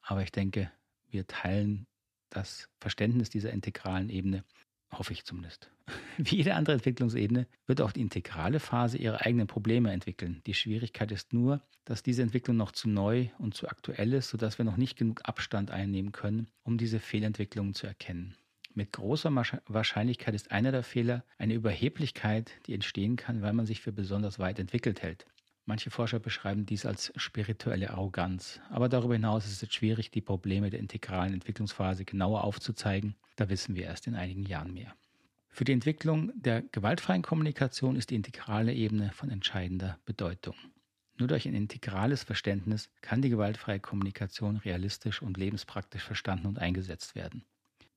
Aber 0.02 0.22
ich 0.22 0.32
denke, 0.32 0.70
wir 1.10 1.26
teilen 1.26 1.86
das 2.30 2.68
Verständnis 2.80 3.30
dieser 3.30 3.50
integralen 3.50 4.10
Ebene 4.10 4.44
Hoffe 4.92 5.12
ich 5.12 5.24
zumindest. 5.24 5.70
Wie 6.16 6.36
jede 6.36 6.54
andere 6.54 6.74
Entwicklungsebene 6.74 7.46
wird 7.66 7.80
auch 7.80 7.92
die 7.92 8.00
integrale 8.00 8.60
Phase 8.60 8.98
ihre 8.98 9.20
eigenen 9.20 9.46
Probleme 9.46 9.92
entwickeln. 9.92 10.40
Die 10.46 10.54
Schwierigkeit 10.54 11.12
ist 11.12 11.32
nur, 11.32 11.62
dass 11.84 12.02
diese 12.02 12.22
Entwicklung 12.22 12.56
noch 12.56 12.72
zu 12.72 12.88
neu 12.88 13.28
und 13.38 13.54
zu 13.54 13.68
aktuell 13.68 14.12
ist, 14.14 14.30
sodass 14.30 14.58
wir 14.58 14.64
noch 14.64 14.76
nicht 14.76 14.96
genug 14.96 15.20
Abstand 15.24 15.70
einnehmen 15.70 16.12
können, 16.12 16.50
um 16.62 16.78
diese 16.78 17.00
Fehlentwicklungen 17.00 17.74
zu 17.74 17.86
erkennen. 17.86 18.34
Mit 18.78 18.92
großer 18.92 19.34
Wahrscheinlichkeit 19.66 20.36
ist 20.36 20.52
einer 20.52 20.70
der 20.70 20.84
Fehler 20.84 21.24
eine 21.36 21.54
Überheblichkeit, 21.54 22.52
die 22.68 22.74
entstehen 22.74 23.16
kann, 23.16 23.42
weil 23.42 23.52
man 23.52 23.66
sich 23.66 23.80
für 23.80 23.90
besonders 23.90 24.38
weit 24.38 24.60
entwickelt 24.60 25.02
hält. 25.02 25.26
Manche 25.64 25.90
Forscher 25.90 26.20
beschreiben 26.20 26.64
dies 26.64 26.86
als 26.86 27.12
spirituelle 27.16 27.90
Arroganz. 27.90 28.60
Aber 28.70 28.88
darüber 28.88 29.14
hinaus 29.14 29.46
ist 29.46 29.64
es 29.64 29.74
schwierig, 29.74 30.12
die 30.12 30.20
Probleme 30.20 30.70
der 30.70 30.78
integralen 30.78 31.34
Entwicklungsphase 31.34 32.04
genauer 32.04 32.44
aufzuzeigen. 32.44 33.16
Da 33.34 33.48
wissen 33.48 33.74
wir 33.74 33.82
erst 33.82 34.06
in 34.06 34.14
einigen 34.14 34.44
Jahren 34.44 34.72
mehr. 34.72 34.94
Für 35.48 35.64
die 35.64 35.72
Entwicklung 35.72 36.30
der 36.40 36.62
gewaltfreien 36.62 37.22
Kommunikation 37.22 37.96
ist 37.96 38.10
die 38.10 38.14
integrale 38.14 38.72
Ebene 38.72 39.10
von 39.12 39.28
entscheidender 39.28 39.98
Bedeutung. 40.04 40.54
Nur 41.16 41.26
durch 41.26 41.48
ein 41.48 41.54
integrales 41.54 42.22
Verständnis 42.22 42.90
kann 43.00 43.22
die 43.22 43.30
gewaltfreie 43.30 43.80
Kommunikation 43.80 44.58
realistisch 44.58 45.20
und 45.20 45.36
lebenspraktisch 45.36 46.04
verstanden 46.04 46.46
und 46.46 46.60
eingesetzt 46.60 47.16
werden. 47.16 47.44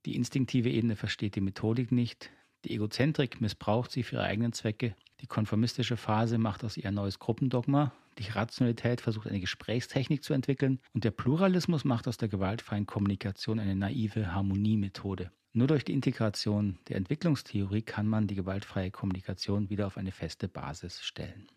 Die 0.05 0.15
instinktive 0.15 0.70
Ebene 0.70 0.96
versteht 0.96 1.36
die 1.36 1.41
Methodik 1.41 1.91
nicht, 1.91 2.31
die 2.65 2.74
Egozentrik 2.74 3.41
missbraucht 3.41 3.91
sie 3.91 4.03
für 4.03 4.17
ihre 4.17 4.25
eigenen 4.25 4.53
Zwecke 4.53 4.96
die 5.22 5.27
konformistische 5.27 5.98
Phase 5.98 6.39
macht 6.39 6.63
aus 6.63 6.77
ihr 6.77 6.91
neues 6.91 7.20
Gruppendogma. 7.20 7.93
Die 8.17 8.29
Rationalität 8.29 9.01
versucht 9.01 9.27
eine 9.27 9.39
Gesprächstechnik 9.39 10.24
zu 10.24 10.34
entwickeln. 10.34 10.79
Und 10.93 11.03
der 11.03 11.12
Pluralismus 11.12 11.86
macht 11.86 12.08
aus 12.08 12.17
der 12.17 12.27
gewaltfreien 12.27 12.88
Kommunikation 12.88 13.60
eine 13.60 13.75
naive 13.75 14.34
Harmoniemethode. 14.34 15.31
Nur 15.53 15.67
durch 15.67 15.86
die 15.86 15.93
Integration 15.93 16.79
der 16.88 16.98
Entwicklungstheorie 16.98 17.84
kann 17.84 18.08
man 18.08 18.27
die 18.27 18.36
gewaltfreie 18.36 18.89
Kommunikation 18.89 19.70
wieder 19.70 19.86
auf 19.86 19.98
eine 19.98 20.12
feste 20.12 20.48
Basis 20.48 21.03
stellen. 21.03 21.48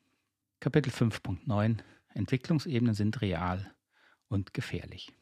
Kapitel 0.61 0.91
5.9 0.91 1.79
Entwicklungsebenen 2.13 2.95
sind 2.95 3.21
real 3.23 3.73
und 4.29 4.53
gefährlich. 4.53 5.13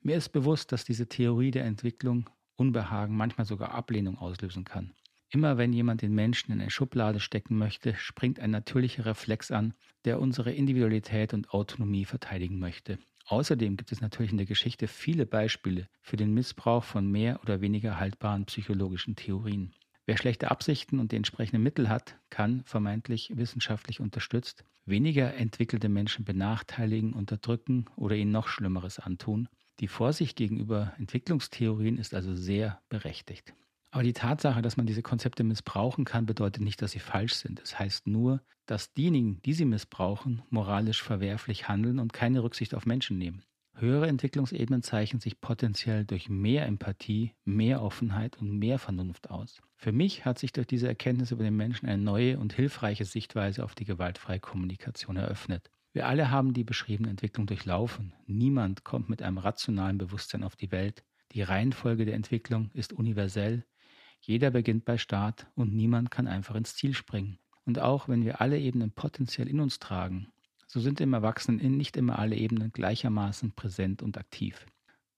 Mir 0.00 0.16
ist 0.16 0.30
bewusst, 0.30 0.72
dass 0.72 0.84
diese 0.84 1.08
Theorie 1.08 1.50
der 1.50 1.64
Entwicklung 1.64 2.28
Unbehagen, 2.58 3.16
manchmal 3.16 3.46
sogar 3.46 3.72
Ablehnung 3.72 4.18
auslösen 4.18 4.64
kann. 4.64 4.92
Immer 5.30 5.58
wenn 5.58 5.72
jemand 5.72 6.02
den 6.02 6.14
Menschen 6.14 6.52
in 6.52 6.60
eine 6.60 6.70
Schublade 6.70 7.20
stecken 7.20 7.56
möchte, 7.56 7.94
springt 7.94 8.40
ein 8.40 8.50
natürlicher 8.50 9.06
Reflex 9.06 9.50
an, 9.50 9.74
der 10.04 10.20
unsere 10.20 10.52
Individualität 10.52 11.34
und 11.34 11.50
Autonomie 11.50 12.04
verteidigen 12.04 12.58
möchte. 12.58 12.98
Außerdem 13.26 13.76
gibt 13.76 13.92
es 13.92 14.00
natürlich 14.00 14.32
in 14.32 14.38
der 14.38 14.46
Geschichte 14.46 14.88
viele 14.88 15.26
Beispiele 15.26 15.86
für 16.00 16.16
den 16.16 16.32
Missbrauch 16.32 16.82
von 16.82 17.10
mehr 17.10 17.40
oder 17.42 17.60
weniger 17.60 18.00
haltbaren 18.00 18.46
psychologischen 18.46 19.16
Theorien. 19.16 19.72
Wer 20.06 20.16
schlechte 20.16 20.50
Absichten 20.50 20.98
und 20.98 21.12
die 21.12 21.16
entsprechenden 21.16 21.62
Mittel 21.62 21.90
hat, 21.90 22.16
kann, 22.30 22.62
vermeintlich 22.64 23.30
wissenschaftlich 23.36 24.00
unterstützt, 24.00 24.64
weniger 24.86 25.34
entwickelte 25.34 25.90
Menschen 25.90 26.24
benachteiligen, 26.24 27.12
unterdrücken 27.12 27.84
oder 27.96 28.16
ihnen 28.16 28.32
noch 28.32 28.48
Schlimmeres 28.48 28.98
antun. 28.98 29.50
Die 29.80 29.88
Vorsicht 29.88 30.36
gegenüber 30.36 30.92
Entwicklungstheorien 30.98 31.98
ist 31.98 32.12
also 32.12 32.34
sehr 32.34 32.80
berechtigt. 32.88 33.54
Aber 33.90 34.02
die 34.02 34.12
Tatsache, 34.12 34.60
dass 34.60 34.76
man 34.76 34.86
diese 34.86 35.02
Konzepte 35.02 35.44
missbrauchen 35.44 36.04
kann, 36.04 36.26
bedeutet 36.26 36.62
nicht, 36.62 36.82
dass 36.82 36.90
sie 36.90 36.98
falsch 36.98 37.34
sind. 37.34 37.60
Es 37.60 37.78
heißt 37.78 38.06
nur, 38.06 38.42
dass 38.66 38.92
diejenigen, 38.92 39.40
die 39.42 39.54
sie 39.54 39.64
missbrauchen, 39.64 40.42
moralisch 40.50 41.02
verwerflich 41.02 41.68
handeln 41.68 41.98
und 41.98 42.12
keine 42.12 42.42
Rücksicht 42.42 42.74
auf 42.74 42.86
Menschen 42.86 43.18
nehmen. 43.18 43.44
Höhere 43.76 44.08
Entwicklungsebenen 44.08 44.82
zeichnen 44.82 45.20
sich 45.20 45.40
potenziell 45.40 46.04
durch 46.04 46.28
mehr 46.28 46.66
Empathie, 46.66 47.34
mehr 47.44 47.80
Offenheit 47.80 48.36
und 48.36 48.58
mehr 48.58 48.80
Vernunft 48.80 49.30
aus. 49.30 49.62
Für 49.76 49.92
mich 49.92 50.24
hat 50.24 50.40
sich 50.40 50.52
durch 50.52 50.66
diese 50.66 50.88
Erkenntnis 50.88 51.30
über 51.30 51.44
den 51.44 51.56
Menschen 51.56 51.88
eine 51.88 52.02
neue 52.02 52.40
und 52.40 52.52
hilfreiche 52.52 53.04
Sichtweise 53.04 53.62
auf 53.62 53.76
die 53.76 53.84
gewaltfreie 53.84 54.40
Kommunikation 54.40 55.16
eröffnet. 55.16 55.70
Wir 55.98 56.06
alle 56.06 56.30
haben 56.30 56.52
die 56.54 56.62
beschriebene 56.62 57.10
Entwicklung 57.10 57.48
durchlaufen. 57.48 58.12
Niemand 58.28 58.84
kommt 58.84 59.08
mit 59.08 59.20
einem 59.20 59.36
rationalen 59.36 59.98
Bewusstsein 59.98 60.44
auf 60.44 60.54
die 60.54 60.70
Welt. 60.70 61.02
Die 61.32 61.42
Reihenfolge 61.42 62.04
der 62.04 62.14
Entwicklung 62.14 62.70
ist 62.72 62.92
universell, 62.92 63.64
jeder 64.20 64.52
beginnt 64.52 64.84
bei 64.84 64.96
Start 64.96 65.48
und 65.56 65.74
niemand 65.74 66.12
kann 66.12 66.28
einfach 66.28 66.54
ins 66.54 66.76
Ziel 66.76 66.94
springen. 66.94 67.40
Und 67.64 67.80
auch 67.80 68.06
wenn 68.06 68.24
wir 68.24 68.40
alle 68.40 68.60
Ebenen 68.60 68.92
potenziell 68.92 69.48
in 69.48 69.58
uns 69.58 69.80
tragen, 69.80 70.28
so 70.68 70.78
sind 70.78 71.00
im 71.00 71.14
Erwachsenen 71.14 71.76
nicht 71.76 71.96
immer 71.96 72.20
alle 72.20 72.36
Ebenen 72.36 72.70
gleichermaßen 72.70 73.56
präsent 73.56 74.00
und 74.00 74.18
aktiv. 74.18 74.66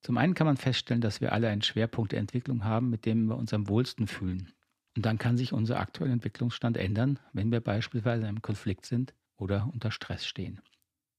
Zum 0.00 0.16
einen 0.16 0.32
kann 0.32 0.46
man 0.46 0.56
feststellen, 0.56 1.02
dass 1.02 1.20
wir 1.20 1.34
alle 1.34 1.50
einen 1.50 1.60
Schwerpunkt 1.60 2.12
der 2.12 2.20
Entwicklung 2.20 2.64
haben, 2.64 2.88
mit 2.88 3.04
dem 3.04 3.26
wir 3.26 3.36
uns 3.36 3.52
am 3.52 3.68
wohlsten 3.68 4.06
fühlen. 4.06 4.50
Und 4.96 5.04
dann 5.04 5.18
kann 5.18 5.36
sich 5.36 5.52
unser 5.52 5.78
aktueller 5.78 6.14
Entwicklungsstand 6.14 6.78
ändern, 6.78 7.18
wenn 7.34 7.52
wir 7.52 7.60
beispielsweise 7.60 8.22
in 8.22 8.28
einem 8.28 8.40
Konflikt 8.40 8.86
sind 8.86 9.12
oder 9.36 9.68
unter 9.74 9.90
Stress 9.90 10.24
stehen. 10.24 10.62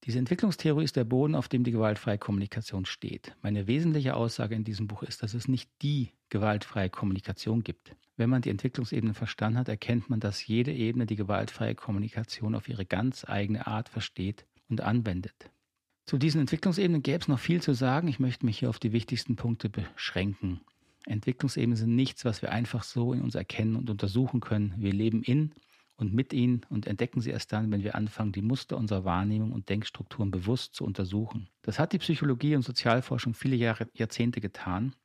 Diese 0.05 0.17
Entwicklungstheorie 0.17 0.83
ist 0.83 0.95
der 0.95 1.03
Boden, 1.03 1.35
auf 1.35 1.47
dem 1.47 1.63
die 1.63 1.71
gewaltfreie 1.71 2.17
Kommunikation 2.17 2.85
steht. 2.85 3.35
Meine 3.43 3.67
wesentliche 3.67 4.15
Aussage 4.15 4.55
in 4.55 4.63
diesem 4.63 4.87
Buch 4.87 5.03
ist, 5.03 5.21
dass 5.21 5.35
es 5.35 5.47
nicht 5.47 5.69
die 5.83 6.09
gewaltfreie 6.29 6.89
Kommunikation 6.89 7.63
gibt. 7.63 7.95
Wenn 8.17 8.29
man 8.29 8.41
die 8.41 8.49
Entwicklungsebene 8.49 9.13
verstanden 9.13 9.59
hat, 9.59 9.69
erkennt 9.69 10.09
man, 10.09 10.19
dass 10.19 10.45
jede 10.45 10.73
Ebene 10.73 11.05
die 11.05 11.15
gewaltfreie 11.15 11.75
Kommunikation 11.75 12.55
auf 12.55 12.67
ihre 12.67 12.85
ganz 12.85 13.25
eigene 13.27 13.67
Art 13.67 13.89
versteht 13.89 14.45
und 14.69 14.81
anwendet. 14.81 15.51
Zu 16.05 16.17
diesen 16.17 16.41
Entwicklungsebenen 16.41 17.03
gäbe 17.03 17.19
es 17.19 17.27
noch 17.27 17.39
viel 17.39 17.61
zu 17.61 17.73
sagen. 17.73 18.07
Ich 18.07 18.19
möchte 18.19 18.45
mich 18.45 18.57
hier 18.57 18.69
auf 18.69 18.79
die 18.79 18.93
wichtigsten 18.93 19.35
Punkte 19.35 19.69
beschränken. 19.69 20.61
Entwicklungsebenen 21.05 21.77
sind 21.77 21.95
nichts, 21.95 22.25
was 22.25 22.41
wir 22.41 22.51
einfach 22.51 22.83
so 22.83 23.13
in 23.13 23.21
uns 23.21 23.35
erkennen 23.35 23.75
und 23.75 23.89
untersuchen 23.89 24.39
können. 24.39 24.73
Wir 24.77 24.93
leben 24.93 25.23
in 25.23 25.53
und 26.01 26.13
mit 26.13 26.33
ihnen 26.33 26.65
und 26.69 26.87
entdecken 26.87 27.21
sie 27.21 27.29
erst 27.29 27.53
dann, 27.53 27.71
wenn 27.71 27.83
wir 27.83 27.93
anfangen, 27.95 28.31
die 28.31 28.41
Muster 28.41 28.75
unserer 28.75 29.05
Wahrnehmung 29.05 29.51
und 29.51 29.69
Denkstrukturen 29.69 30.31
bewusst 30.31 30.73
zu 30.73 30.83
untersuchen. 30.83 31.47
Das 31.61 31.77
hat 31.77 31.93
die 31.93 31.99
Psychologie 31.99 32.55
und 32.55 32.63
Sozialforschung 32.63 33.35
viele 33.35 33.55
Jahre, 33.55 33.87
Jahrzehnte 33.93 34.41
getan, 34.41 34.95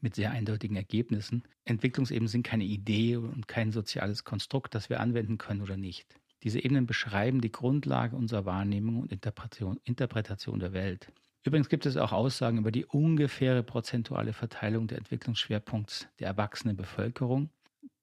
mit 0.00 0.14
sehr 0.14 0.30
eindeutigen 0.30 0.76
Ergebnissen. 0.76 1.44
Entwicklungsebenen 1.66 2.28
sind 2.28 2.42
keine 2.42 2.64
Idee 2.64 3.16
und 3.16 3.46
kein 3.46 3.70
soziales 3.70 4.24
Konstrukt, 4.24 4.74
das 4.74 4.88
wir 4.88 5.00
anwenden 5.00 5.36
können 5.36 5.60
oder 5.60 5.76
nicht. 5.76 6.16
Diese 6.42 6.58
Ebenen 6.58 6.86
beschreiben 6.86 7.42
die 7.42 7.52
Grundlage 7.52 8.16
unserer 8.16 8.46
Wahrnehmung 8.46 9.00
und 9.02 9.12
Interpretation, 9.12 10.58
der 10.58 10.72
Welt. 10.72 11.12
Übrigens 11.42 11.68
gibt 11.68 11.84
es 11.84 11.98
auch 11.98 12.12
Aussagen 12.12 12.56
über 12.56 12.70
die 12.70 12.86
ungefähre 12.86 13.62
prozentuale 13.62 14.32
Verteilung 14.32 14.86
der 14.86 14.98
Entwicklungsschwerpunkts 14.98 16.08
der 16.18 16.28
erwachsenen 16.28 16.76
Bevölkerung 16.76 17.50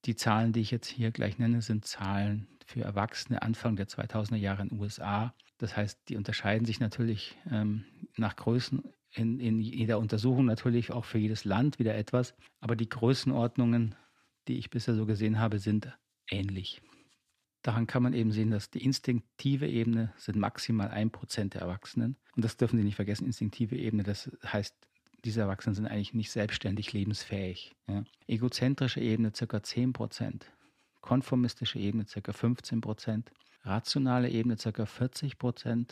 die 0.05 0.15
Zahlen, 0.15 0.53
die 0.53 0.61
ich 0.61 0.71
jetzt 0.71 0.87
hier 0.87 1.11
gleich 1.11 1.37
nenne, 1.37 1.61
sind 1.61 1.85
Zahlen 1.85 2.47
für 2.65 2.81
Erwachsene 2.81 3.41
Anfang 3.41 3.75
der 3.75 3.87
2000er 3.87 4.37
Jahre 4.37 4.63
in 4.63 4.69
den 4.69 4.79
USA. 4.79 5.33
Das 5.57 5.75
heißt, 5.77 6.09
die 6.09 6.17
unterscheiden 6.17 6.65
sich 6.65 6.79
natürlich 6.79 7.37
ähm, 7.51 7.85
nach 8.17 8.35
Größen 8.35 8.83
in, 9.13 9.39
in 9.39 9.59
jeder 9.59 9.99
Untersuchung 9.99 10.45
natürlich 10.45 10.91
auch 10.91 11.05
für 11.05 11.19
jedes 11.19 11.43
Land 11.43 11.79
wieder 11.79 11.95
etwas. 11.95 12.33
Aber 12.61 12.75
die 12.75 12.89
Größenordnungen, 12.89 13.95
die 14.47 14.57
ich 14.57 14.69
bisher 14.69 14.95
so 14.95 15.05
gesehen 15.05 15.39
habe, 15.39 15.59
sind 15.59 15.95
ähnlich. 16.29 16.81
Daran 17.61 17.85
kann 17.85 18.01
man 18.01 18.13
eben 18.13 18.31
sehen, 18.31 18.49
dass 18.49 18.71
die 18.71 18.83
instinktive 18.83 19.67
Ebene 19.67 20.13
sind 20.17 20.37
maximal 20.37 20.89
ein 20.89 21.11
Prozent 21.11 21.53
der 21.53 21.61
Erwachsenen. 21.61 22.17
Und 22.35 22.43
das 22.43 22.57
dürfen 22.57 22.77
Sie 22.77 22.83
nicht 22.83 22.95
vergessen, 22.95 23.25
instinktive 23.25 23.75
Ebene, 23.75 24.03
das 24.03 24.31
heißt 24.43 24.75
diese 25.25 25.41
Erwachsenen 25.41 25.75
sind 25.75 25.87
eigentlich 25.87 26.13
nicht 26.13 26.31
selbstständig 26.31 26.93
lebensfähig. 26.93 27.75
Ja. 27.87 28.03
Egozentrische 28.27 29.01
Ebene 29.01 29.31
ca. 29.31 29.45
10%, 29.45 30.41
konformistische 31.01 31.79
Ebene 31.79 32.05
ca. 32.05 32.31
15%, 32.31 33.25
rationale 33.63 34.29
Ebene 34.29 34.55
ca. 34.55 34.69
40%, 34.69 35.89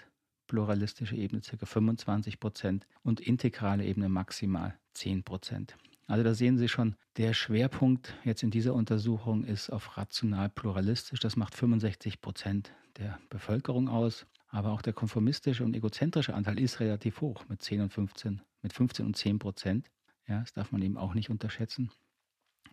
pluralistische 0.48 1.16
Ebene 1.16 1.42
ca. 1.42 1.66
25% 1.66 2.82
und 3.04 3.20
integrale 3.20 3.86
Ebene 3.86 4.10
maximal 4.10 4.78
10%. 4.96 5.70
Also 6.08 6.24
da 6.24 6.34
sehen 6.34 6.58
Sie 6.58 6.68
schon, 6.68 6.96
der 7.18 7.36
Schwerpunkt 7.36 8.16
jetzt 8.24 8.42
in 8.42 8.50
dieser 8.50 8.74
Untersuchung 8.74 9.44
ist 9.44 9.70
auf 9.70 9.96
rational 9.96 10.50
pluralistisch. 10.50 11.20
Das 11.20 11.36
macht 11.36 11.54
65 11.54 12.20
Prozent 12.20 12.72
der 12.98 13.20
Bevölkerung 13.30 13.90
aus. 13.90 14.26
Aber 14.50 14.72
auch 14.72 14.82
der 14.82 14.94
konformistische 14.94 15.64
und 15.64 15.76
egozentrische 15.76 16.34
Anteil 16.34 16.60
ist 16.60 16.80
relativ 16.80 17.22
hoch 17.22 17.46
mit 17.48 17.62
10 17.62 17.82
und 17.82 17.94
15, 17.94 18.42
mit 18.62 18.74
15 18.74 19.06
und 19.06 19.16
10 19.16 19.40
Prozent. 19.40 19.92
Ja, 20.28 20.40
das 20.42 20.54
darf 20.54 20.72
man 20.72 20.82
eben 20.82 20.98
auch 20.98 21.14
nicht 21.14 21.30
unterschätzen. 21.30 21.92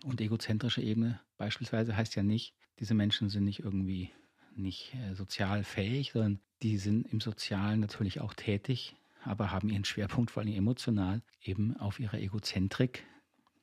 Und 0.05 0.21
egozentrische 0.21 0.83
Ebene 0.83 1.21
beispielsweise 1.37 1.97
heißt 1.97 2.15
ja 2.17 2.23
nicht, 2.23 2.55
diese 2.79 2.95
Menschen 2.95 3.29
sind 3.29 3.45
nicht 3.45 3.61
irgendwie 3.61 4.11
nicht 4.55 4.95
äh, 4.95 5.15
sozial 5.15 5.65
fähig, 5.65 6.13
sondern 6.13 6.41
die 6.63 6.79
sind 6.79 7.07
im 7.13 7.21
Sozialen 7.21 7.81
natürlich 7.81 8.21
auch 8.21 8.35
tätig, 8.35 8.97
aber 9.23 9.51
haben 9.51 9.69
ihren 9.69 9.85
Schwerpunkt 9.85 10.31
vor 10.31 10.43
allem 10.43 10.55
emotional 10.55 11.23
eben 11.43 11.77
auf 11.77 12.01
ihrer 12.01 12.19
Egozentrik. 12.19 13.05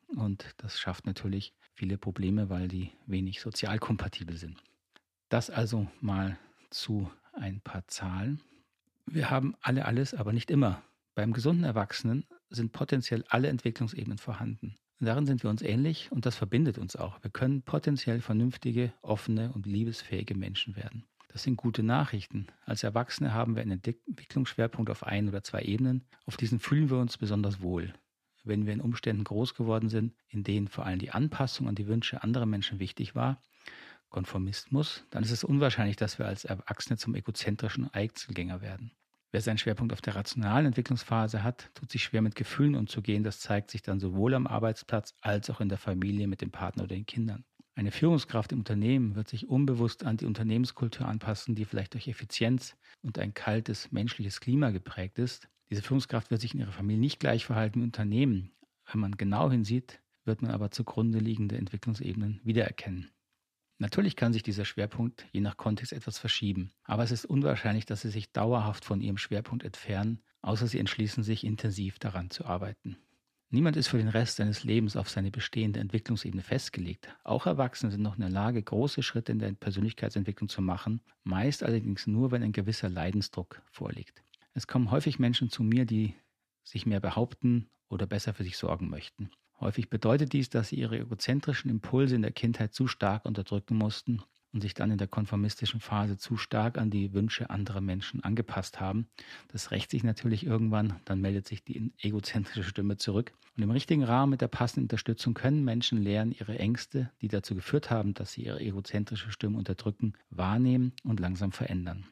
Und 0.07 0.53
das 0.57 0.79
schafft 0.79 1.05
natürlich 1.05 1.53
viele 1.73 1.97
Probleme, 1.97 2.49
weil 2.49 2.67
die 2.67 2.91
wenig 3.07 3.41
sozial 3.41 3.79
kompatibel 3.79 4.37
sind. 4.37 4.61
Das 5.29 5.49
also 5.49 5.87
mal 6.01 6.37
zu 6.69 7.11
ein 7.43 7.59
paar 7.59 7.85
Zahlen. 7.89 8.41
Wir 9.05 9.29
haben 9.29 9.53
alle 9.59 9.85
alles, 9.85 10.13
aber 10.13 10.31
nicht 10.31 10.49
immer. 10.49 10.81
Beim 11.13 11.33
gesunden 11.33 11.65
Erwachsenen 11.65 12.25
sind 12.49 12.71
potenziell 12.71 13.25
alle 13.27 13.49
Entwicklungsebenen 13.49 14.17
vorhanden. 14.17 14.75
Darin 15.01 15.25
sind 15.25 15.43
wir 15.43 15.49
uns 15.49 15.61
ähnlich 15.61 16.09
und 16.13 16.25
das 16.25 16.37
verbindet 16.37 16.77
uns 16.77 16.95
auch. 16.95 17.21
Wir 17.21 17.29
können 17.29 17.61
potenziell 17.61 18.21
vernünftige, 18.21 18.93
offene 19.01 19.51
und 19.51 19.65
liebesfähige 19.65 20.35
Menschen 20.35 20.77
werden. 20.77 21.03
Das 21.27 21.43
sind 21.43 21.57
gute 21.57 21.83
Nachrichten. 21.83 22.47
Als 22.65 22.83
Erwachsene 22.83 23.33
haben 23.33 23.55
wir 23.55 23.61
einen 23.61 23.81
Entwicklungsschwerpunkt 23.83 24.89
auf 24.89 25.03
ein 25.03 25.27
oder 25.27 25.43
zwei 25.43 25.63
Ebenen. 25.63 26.05
Auf 26.25 26.37
diesen 26.37 26.61
fühlen 26.61 26.89
wir 26.89 26.97
uns 26.97 27.17
besonders 27.17 27.61
wohl. 27.61 27.91
Wenn 28.45 28.65
wir 28.65 28.71
in 28.71 28.81
Umständen 28.81 29.25
groß 29.25 29.53
geworden 29.53 29.89
sind, 29.89 30.13
in 30.29 30.45
denen 30.45 30.69
vor 30.69 30.85
allem 30.85 30.99
die 30.99 31.11
Anpassung 31.11 31.67
an 31.67 31.75
die 31.75 31.87
Wünsche 31.87 32.23
anderer 32.23 32.45
Menschen 32.45 32.79
wichtig 32.79 33.15
war, 33.15 33.43
Konformismus, 34.13 35.03
dann 35.09 35.23
ist 35.23 35.31
es 35.31 35.43
unwahrscheinlich, 35.43 35.97
dass 35.97 36.19
wir 36.19 36.27
als 36.27 36.45
Erwachsene 36.45 36.97
zum 36.97 37.15
egozentrischen 37.15 37.93
Einzelgänger 37.93 38.61
werden. 38.61 38.91
Wer 39.31 39.41
seinen 39.41 39.57
Schwerpunkt 39.57 39.91
auf 39.91 40.01
der 40.01 40.15
rationalen 40.15 40.67
Entwicklungsphase 40.67 41.43
hat, 41.43 41.71
tut 41.73 41.91
sich 41.91 42.03
schwer 42.03 42.21
mit 42.21 42.35
Gefühlen 42.35 42.75
umzugehen. 42.75 43.23
Das 43.23 43.39
zeigt 43.39 43.71
sich 43.71 43.81
dann 43.81 43.99
sowohl 43.99 44.35
am 44.35 44.45
Arbeitsplatz 44.45 45.15
als 45.21 45.49
auch 45.49 45.59
in 45.59 45.69
der 45.69 45.79
Familie 45.79 46.27
mit 46.27 46.41
dem 46.41 46.51
Partner 46.51 46.83
oder 46.83 46.95
den 46.95 47.07
Kindern. 47.07 47.43
Eine 47.73 47.89
Führungskraft 47.89 48.51
im 48.51 48.59
Unternehmen 48.59 49.15
wird 49.15 49.29
sich 49.29 49.49
unbewusst 49.49 50.05
an 50.05 50.17
die 50.17 50.27
Unternehmenskultur 50.27 51.07
anpassen, 51.07 51.55
die 51.55 51.65
vielleicht 51.65 51.95
durch 51.95 52.07
Effizienz 52.07 52.77
und 53.01 53.17
ein 53.17 53.33
kaltes 53.33 53.91
menschliches 53.91 54.39
Klima 54.39 54.69
geprägt 54.69 55.17
ist. 55.17 55.49
Diese 55.71 55.81
Führungskraft 55.81 56.29
wird 56.29 56.39
sich 56.39 56.53
in 56.53 56.59
ihrer 56.59 56.71
Familie 56.71 57.01
nicht 57.01 57.19
gleich 57.19 57.47
verhalten 57.47 57.79
wie 57.79 57.85
Unternehmen. 57.85 58.51
Wenn 58.91 59.01
man 59.01 59.17
genau 59.17 59.49
hinsieht, 59.49 59.99
wird 60.25 60.43
man 60.43 60.51
aber 60.51 60.69
zugrunde 60.69 61.17
liegende 61.17 61.57
Entwicklungsebenen 61.57 62.39
wiedererkennen. 62.43 63.09
Natürlich 63.79 64.15
kann 64.15 64.33
sich 64.33 64.43
dieser 64.43 64.65
Schwerpunkt 64.65 65.25
je 65.31 65.41
nach 65.41 65.57
Kontext 65.57 65.93
etwas 65.93 66.17
verschieben, 66.17 66.71
aber 66.83 67.03
es 67.03 67.11
ist 67.11 67.25
unwahrscheinlich, 67.25 67.85
dass 67.85 68.01
Sie 68.01 68.09
sich 68.09 68.31
dauerhaft 68.31 68.85
von 68.85 69.01
Ihrem 69.01 69.17
Schwerpunkt 69.17 69.63
entfernen, 69.63 70.21
außer 70.41 70.67
Sie 70.67 70.79
entschließen 70.79 71.23
sich 71.23 71.43
intensiv 71.43 71.99
daran 71.99 72.29
zu 72.29 72.45
arbeiten. 72.45 72.97
Niemand 73.49 73.77
ist 73.77 73.87
für 73.87 73.99
den 73.99 74.07
Rest 74.07 74.37
seines 74.37 74.63
Lebens 74.63 74.97
auf 74.97 75.11
seine 75.11 75.29
bestehende 75.29 75.79
Entwicklungsebene 75.79 76.41
festgelegt. 76.41 77.15
Auch 77.23 77.45
Erwachsene 77.45 77.91
sind 77.91 78.01
noch 78.01 78.15
in 78.15 78.21
der 78.21 78.31
Lage, 78.31 78.63
große 78.63 79.03
Schritte 79.03 79.31
in 79.31 79.37
der 79.37 79.51
Persönlichkeitsentwicklung 79.51 80.49
zu 80.49 80.63
machen, 80.63 81.01
meist 81.23 81.61
allerdings 81.61 82.07
nur, 82.07 82.31
wenn 82.31 82.41
ein 82.41 82.51
gewisser 82.51 82.89
Leidensdruck 82.89 83.61
vorliegt. 83.69 84.23
Es 84.55 84.65
kommen 84.65 84.89
häufig 84.89 85.19
Menschen 85.19 85.51
zu 85.51 85.61
mir, 85.61 85.85
die 85.85 86.15
sich 86.63 86.87
mehr 86.87 86.99
behaupten 86.99 87.69
oder 87.89 88.07
besser 88.07 88.33
für 88.33 88.43
sich 88.43 88.57
sorgen 88.57 88.89
möchten. 88.89 89.29
Häufig 89.63 89.89
bedeutet 89.89 90.33
dies, 90.33 90.49
dass 90.49 90.67
sie 90.67 90.75
ihre 90.75 90.99
egozentrischen 90.99 91.71
Impulse 91.71 92.15
in 92.15 92.21
der 92.21 92.33
Kindheit 92.33 92.73
zu 92.73 92.85
stark 92.85 93.23
unterdrücken 93.23 93.77
mussten 93.77 94.21
und 94.51 94.59
sich 94.59 94.73
dann 94.73 94.91
in 94.91 94.97
der 94.97 95.07
konformistischen 95.07 95.79
Phase 95.79 96.17
zu 96.17 96.35
stark 96.35 96.77
an 96.77 96.89
die 96.89 97.13
Wünsche 97.13 97.49
anderer 97.49 97.79
Menschen 97.79 98.21
angepasst 98.25 98.81
haben. 98.81 99.07
Das 99.53 99.71
rächt 99.71 99.89
sich 99.89 100.03
natürlich 100.03 100.45
irgendwann, 100.45 100.99
dann 101.05 101.21
meldet 101.21 101.47
sich 101.47 101.63
die 101.63 101.93
egozentrische 101.97 102.65
Stimme 102.65 102.97
zurück. 102.97 103.31
Und 103.55 103.63
im 103.63 103.71
richtigen 103.71 104.03
Rahmen 104.03 104.31
mit 104.31 104.41
der 104.41 104.49
passenden 104.49 104.83
Unterstützung 104.83 105.33
können 105.33 105.63
Menschen 105.63 106.03
lernen, 106.03 106.35
ihre 106.37 106.59
Ängste, 106.59 107.09
die 107.21 107.29
dazu 107.29 107.55
geführt 107.55 107.89
haben, 107.89 108.13
dass 108.13 108.33
sie 108.33 108.43
ihre 108.43 108.59
egozentrische 108.59 109.31
Stimme 109.31 109.57
unterdrücken, 109.57 110.11
wahrnehmen 110.29 110.91
und 111.05 111.21
langsam 111.21 111.53
verändern. 111.53 112.05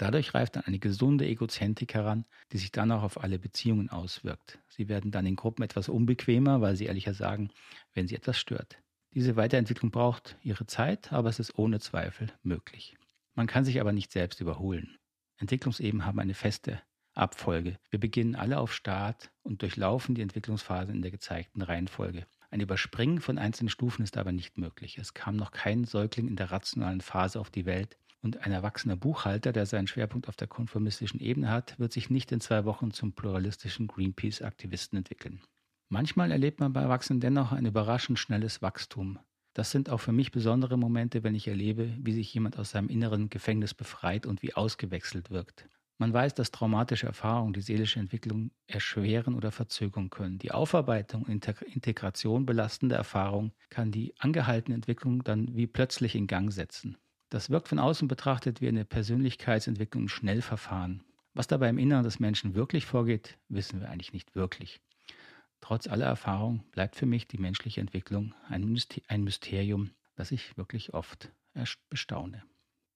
Dadurch 0.00 0.32
reift 0.32 0.56
dann 0.56 0.64
eine 0.64 0.78
gesunde 0.78 1.26
Egozentrik 1.26 1.92
heran, 1.92 2.24
die 2.52 2.56
sich 2.56 2.72
dann 2.72 2.90
auch 2.90 3.02
auf 3.02 3.22
alle 3.22 3.38
Beziehungen 3.38 3.90
auswirkt. 3.90 4.58
Sie 4.66 4.88
werden 4.88 5.10
dann 5.10 5.26
in 5.26 5.36
Gruppen 5.36 5.62
etwas 5.62 5.90
unbequemer, 5.90 6.62
weil 6.62 6.74
sie 6.74 6.86
ehrlicher 6.86 7.12
sagen, 7.12 7.50
wenn 7.92 8.08
sie 8.08 8.14
etwas 8.14 8.38
stört. 8.38 8.78
Diese 9.12 9.36
Weiterentwicklung 9.36 9.90
braucht 9.90 10.38
ihre 10.42 10.64
Zeit, 10.64 11.12
aber 11.12 11.28
es 11.28 11.38
ist 11.38 11.58
ohne 11.58 11.80
Zweifel 11.80 12.28
möglich. 12.42 12.96
Man 13.34 13.46
kann 13.46 13.66
sich 13.66 13.78
aber 13.78 13.92
nicht 13.92 14.10
selbst 14.10 14.40
überholen. 14.40 14.96
Entwicklungseben 15.36 16.06
haben 16.06 16.18
eine 16.18 16.32
feste 16.32 16.80
Abfolge. 17.12 17.78
Wir 17.90 18.00
beginnen 18.00 18.36
alle 18.36 18.58
auf 18.58 18.72
Start 18.72 19.30
und 19.42 19.60
durchlaufen 19.60 20.14
die 20.14 20.22
Entwicklungsphase 20.22 20.92
in 20.92 21.02
der 21.02 21.10
gezeigten 21.10 21.60
Reihenfolge. 21.60 22.26
Ein 22.50 22.62
Überspringen 22.62 23.20
von 23.20 23.36
einzelnen 23.36 23.68
Stufen 23.68 24.02
ist 24.02 24.16
aber 24.16 24.32
nicht 24.32 24.56
möglich. 24.56 24.96
Es 24.96 25.12
kam 25.12 25.36
noch 25.36 25.50
kein 25.50 25.84
Säugling 25.84 26.26
in 26.26 26.36
der 26.36 26.50
rationalen 26.50 27.02
Phase 27.02 27.38
auf 27.38 27.50
die 27.50 27.66
Welt 27.66 27.98
und 28.22 28.44
ein 28.44 28.52
erwachsener 28.52 28.96
Buchhalter, 28.96 29.52
der 29.52 29.66
seinen 29.66 29.86
Schwerpunkt 29.86 30.28
auf 30.28 30.36
der 30.36 30.48
konformistischen 30.48 31.20
Ebene 31.20 31.50
hat, 31.50 31.78
wird 31.78 31.92
sich 31.92 32.10
nicht 32.10 32.32
in 32.32 32.40
zwei 32.40 32.64
Wochen 32.64 32.90
zum 32.90 33.12
pluralistischen 33.12 33.86
Greenpeace-Aktivisten 33.86 34.98
entwickeln. 34.98 35.40
Manchmal 35.88 36.30
erlebt 36.30 36.60
man 36.60 36.72
bei 36.72 36.82
Erwachsenen 36.82 37.20
dennoch 37.20 37.52
ein 37.52 37.66
überraschend 37.66 38.18
schnelles 38.18 38.62
Wachstum. 38.62 39.18
Das 39.54 39.72
sind 39.72 39.90
auch 39.90 39.98
für 39.98 40.12
mich 40.12 40.30
besondere 40.30 40.78
Momente, 40.78 41.24
wenn 41.24 41.34
ich 41.34 41.48
erlebe, 41.48 41.96
wie 41.98 42.12
sich 42.12 42.32
jemand 42.32 42.58
aus 42.58 42.70
seinem 42.70 42.88
inneren 42.88 43.28
Gefängnis 43.30 43.74
befreit 43.74 44.24
und 44.24 44.42
wie 44.42 44.54
ausgewechselt 44.54 45.30
wirkt. 45.30 45.68
Man 45.98 46.14
weiß, 46.14 46.34
dass 46.34 46.50
traumatische 46.50 47.06
Erfahrungen 47.06 47.52
die 47.52 47.60
seelische 47.60 48.00
Entwicklung 48.00 48.52
erschweren 48.66 49.34
oder 49.34 49.50
verzögern 49.50 50.08
können. 50.08 50.38
Die 50.38 50.50
Aufarbeitung 50.50 51.24
und 51.24 51.30
Integration 51.30 52.46
belastender 52.46 52.96
Erfahrungen 52.96 53.52
kann 53.68 53.90
die 53.90 54.14
angehaltene 54.18 54.76
Entwicklung 54.76 55.24
dann 55.24 55.54
wie 55.54 55.66
plötzlich 55.66 56.14
in 56.14 56.26
Gang 56.26 56.50
setzen. 56.52 56.96
Das 57.30 57.48
wirkt 57.48 57.68
von 57.68 57.78
außen 57.78 58.08
betrachtet 58.08 58.60
wie 58.60 58.68
eine 58.68 58.84
Persönlichkeitsentwicklung 58.84 60.04
im 60.04 60.08
Schnellverfahren. 60.08 61.04
Was 61.32 61.46
dabei 61.46 61.68
im 61.68 61.78
Inneren 61.78 62.02
des 62.02 62.18
Menschen 62.18 62.54
wirklich 62.56 62.86
vorgeht, 62.86 63.38
wissen 63.48 63.80
wir 63.80 63.88
eigentlich 63.88 64.12
nicht 64.12 64.34
wirklich. 64.34 64.80
Trotz 65.60 65.86
aller 65.86 66.06
Erfahrung 66.06 66.64
bleibt 66.72 66.96
für 66.96 67.06
mich 67.06 67.28
die 67.28 67.38
menschliche 67.38 67.80
Entwicklung 67.80 68.34
ein 68.48 68.64
Mysterium, 69.22 69.90
das 70.16 70.32
ich 70.32 70.56
wirklich 70.56 70.92
oft 70.92 71.30
bestaune. 71.88 72.42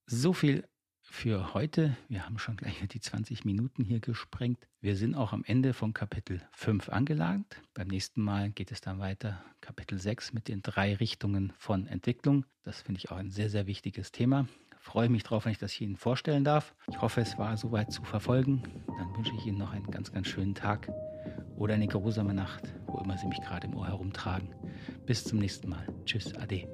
So 0.06 0.32
viel 0.32 0.66
für 1.10 1.54
heute. 1.54 1.96
Wir 2.08 2.24
haben 2.24 2.38
schon 2.38 2.56
gleich 2.56 2.82
die 2.88 3.00
20 3.00 3.44
Minuten 3.44 3.84
hier 3.84 4.00
gesprengt. 4.00 4.58
Wir 4.80 4.96
sind 4.96 5.14
auch 5.14 5.32
am 5.32 5.44
Ende 5.44 5.72
von 5.72 5.92
Kapitel 5.92 6.42
5 6.52 6.88
angelangt. 6.88 7.60
Beim 7.74 7.88
nächsten 7.88 8.22
Mal 8.22 8.50
geht 8.50 8.72
es 8.72 8.80
dann 8.80 8.98
weiter. 8.98 9.44
Kapitel 9.60 9.98
6 9.98 10.32
mit 10.32 10.48
den 10.48 10.62
drei 10.62 10.94
Richtungen 10.94 11.52
von 11.58 11.86
Entwicklung. 11.86 12.44
Das 12.64 12.82
finde 12.82 12.98
ich 12.98 13.10
auch 13.10 13.16
ein 13.16 13.30
sehr, 13.30 13.50
sehr 13.50 13.66
wichtiges 13.66 14.12
Thema. 14.12 14.46
Ich 14.72 14.84
freue 14.84 15.08
mich 15.08 15.22
darauf, 15.22 15.44
wenn 15.44 15.52
ich 15.52 15.58
das 15.58 15.80
Ihnen 15.80 15.96
vorstellen 15.96 16.44
darf. 16.44 16.74
Ich 16.88 17.00
hoffe, 17.00 17.20
es 17.20 17.38
war 17.38 17.56
soweit 17.56 17.92
zu 17.92 18.02
verfolgen. 18.02 18.62
Dann 18.86 19.16
wünsche 19.16 19.32
ich 19.38 19.46
Ihnen 19.46 19.58
noch 19.58 19.72
einen 19.72 19.90
ganz, 19.90 20.12
ganz 20.12 20.28
schönen 20.28 20.54
Tag 20.54 20.90
oder 21.56 21.74
eine 21.74 21.86
geruhsame 21.86 22.34
Nacht, 22.34 22.74
wo 22.86 22.98
immer 22.98 23.16
Sie 23.16 23.26
mich 23.26 23.40
gerade 23.40 23.66
im 23.66 23.76
Ohr 23.76 23.86
herumtragen. 23.86 24.48
Bis 25.06 25.24
zum 25.24 25.38
nächsten 25.38 25.68
Mal. 25.68 25.86
Tschüss, 26.04 26.34
Ade. 26.34 26.68